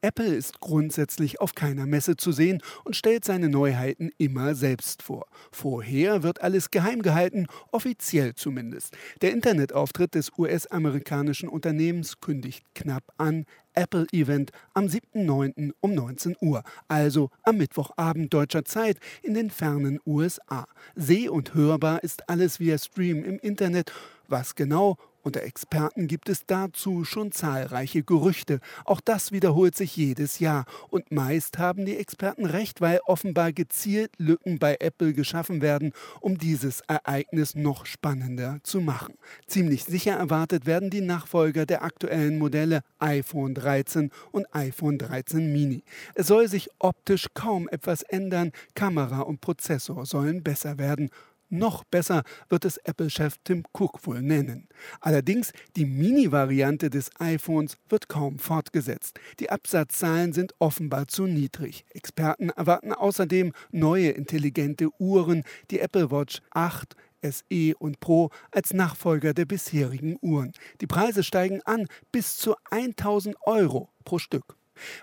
[0.00, 5.26] Apple ist grundsätzlich auf keiner Messe zu sehen und stellt seine Neuheiten immer selbst vor.
[5.50, 8.96] Vorher wird alles geheim gehalten, offiziell zumindest.
[9.22, 15.72] Der Internetauftritt des US-amerikanischen Unternehmens kündigt knapp an, Apple-Event am 7.9.
[15.80, 20.66] um 19 Uhr, also am Mittwochabend deutscher Zeit in den fernen USA.
[20.94, 23.92] Seh- und hörbar ist alles via Stream im Internet.
[24.28, 28.60] Was genau unter Experten gibt es dazu schon zahlreiche Gerüchte.
[28.84, 30.64] Auch das wiederholt sich jedes Jahr.
[30.88, 36.38] Und meist haben die Experten recht, weil offenbar gezielt Lücken bei Apple geschaffen werden, um
[36.38, 39.14] dieses Ereignis noch spannender zu machen.
[39.46, 45.82] Ziemlich sicher erwartet werden die Nachfolger der aktuellen Modelle iPhone 13 und iPhone 13 Mini.
[46.14, 48.52] Es soll sich optisch kaum etwas ändern.
[48.74, 51.10] Kamera und Prozessor sollen besser werden.
[51.50, 54.68] Noch besser wird es Apple-Chef Tim Cook wohl nennen.
[55.00, 59.18] Allerdings, die Mini-Variante des iPhones wird kaum fortgesetzt.
[59.40, 61.86] Die Absatzzahlen sind offenbar zu niedrig.
[61.90, 69.32] Experten erwarten außerdem neue intelligente Uhren, die Apple Watch 8, SE und Pro als Nachfolger
[69.32, 70.52] der bisherigen Uhren.
[70.82, 74.56] Die Preise steigen an bis zu 1000 Euro pro Stück.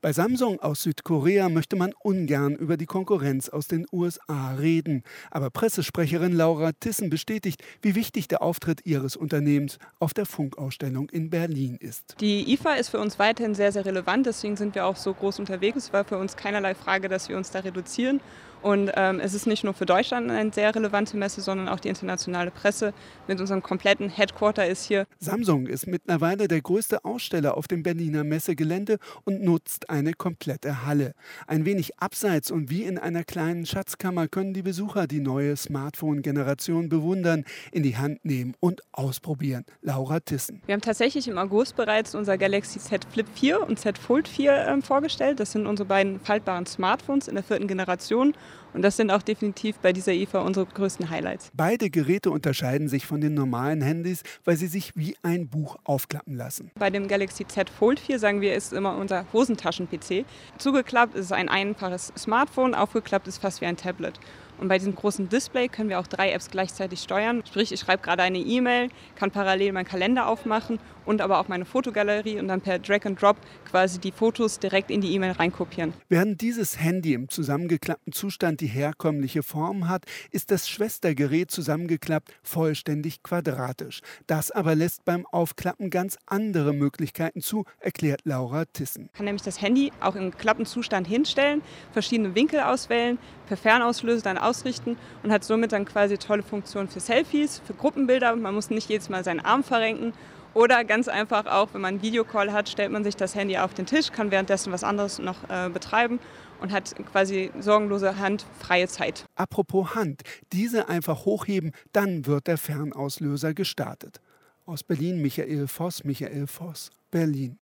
[0.00, 5.02] Bei Samsung aus Südkorea möchte man ungern über die Konkurrenz aus den USA reden.
[5.30, 11.30] Aber Pressesprecherin Laura Tissen bestätigt, wie wichtig der Auftritt ihres Unternehmens auf der Funkausstellung in
[11.30, 12.16] Berlin ist.
[12.20, 14.26] Die IFA ist für uns weiterhin sehr, sehr relevant.
[14.26, 15.76] Deswegen sind wir auch so groß unterwegs.
[15.76, 18.20] Es war für uns keinerlei Frage, dass wir uns da reduzieren.
[18.62, 21.88] Und ähm, es ist nicht nur für Deutschland eine sehr relevante Messe, sondern auch die
[21.88, 22.94] internationale Presse
[23.26, 25.06] mit unserem kompletten Headquarter ist hier.
[25.18, 31.14] Samsung ist mittlerweile der größte Aussteller auf dem Berliner Messegelände und nutzt eine komplette Halle.
[31.46, 36.88] Ein wenig abseits und wie in einer kleinen Schatzkammer können die Besucher die neue Smartphone-Generation
[36.88, 39.64] bewundern, in die Hand nehmen und ausprobieren.
[39.80, 40.62] Laura Tissen.
[40.66, 44.52] Wir haben tatsächlich im August bereits unser Galaxy Z Flip 4 und Z Fold 4
[44.52, 45.40] äh, vorgestellt.
[45.40, 48.34] Das sind unsere beiden faltbaren Smartphones in der vierten Generation.
[48.74, 51.50] Und das sind auch definitiv bei dieser IFA unsere größten Highlights.
[51.54, 56.34] Beide Geräte unterscheiden sich von den normalen Handys, weil sie sich wie ein Buch aufklappen
[56.36, 56.70] lassen.
[56.78, 60.24] Bei dem Galaxy Z Fold 4 sagen wir, ist immer unser Hosentaschen-PC.
[60.58, 64.18] Zugeklappt ist es ein einfaches Smartphone, aufgeklappt ist fast wie ein Tablet.
[64.58, 67.42] Und bei diesem großen Display können wir auch drei Apps gleichzeitig steuern.
[67.46, 71.64] Sprich, ich schreibe gerade eine E-Mail, kann parallel meinen Kalender aufmachen und aber auch meine
[71.64, 73.36] Fotogalerie und dann per Drag and Drop
[73.68, 75.94] quasi die Fotos direkt in die E-Mail reinkopieren.
[76.08, 83.22] Während dieses Handy im zusammengeklappten Zustand die herkömmliche Form hat, ist das Schwestergerät zusammengeklappt vollständig
[83.22, 84.00] quadratisch.
[84.26, 89.06] Das aber lässt beim Aufklappen ganz andere Möglichkeiten zu, erklärt Laura Tissen.
[89.06, 94.38] Ich kann nämlich das Handy auch im Klappenzustand hinstellen, verschiedene Winkel auswählen, per Fernauslöse dann
[94.44, 98.34] ausrichten und hat somit dann quasi tolle Funktionen für Selfies, für Gruppenbilder.
[98.36, 100.12] Man muss nicht jedes Mal seinen Arm verrenken
[100.54, 103.72] oder ganz einfach auch, wenn man einen Videocall hat, stellt man sich das Handy auf
[103.72, 106.20] den Tisch, kann währenddessen was anderes noch äh, betreiben
[106.60, 109.24] und hat quasi sorgenlose Hand, freie Zeit.
[109.34, 114.20] Apropos Hand, diese einfach hochheben, dann wird der Fernauslöser gestartet.
[114.66, 117.50] Aus Berlin Michael Voss, Michael Voss, Berlin.